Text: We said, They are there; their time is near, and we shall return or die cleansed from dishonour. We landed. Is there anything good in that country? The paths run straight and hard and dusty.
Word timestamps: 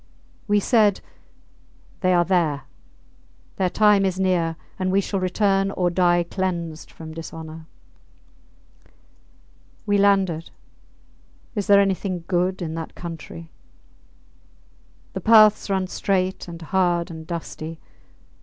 We 0.47 0.59
said, 0.59 0.99
They 1.99 2.11
are 2.11 2.25
there; 2.25 2.63
their 3.57 3.69
time 3.69 4.03
is 4.03 4.19
near, 4.19 4.55
and 4.79 4.91
we 4.91 4.99
shall 4.99 5.19
return 5.19 5.69
or 5.69 5.91
die 5.91 6.23
cleansed 6.23 6.89
from 6.89 7.13
dishonour. 7.13 7.67
We 9.85 9.99
landed. 9.99 10.49
Is 11.53 11.67
there 11.67 11.79
anything 11.79 12.23
good 12.27 12.63
in 12.63 12.73
that 12.73 12.95
country? 12.95 13.51
The 15.13 15.21
paths 15.21 15.69
run 15.69 15.85
straight 15.85 16.47
and 16.47 16.59
hard 16.59 17.11
and 17.11 17.27
dusty. 17.27 17.79